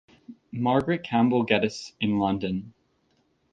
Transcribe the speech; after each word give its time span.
Margaret 0.51 1.03
Campbell-Geddes 1.03 1.93
in 1.99 2.17
London. 2.17 2.73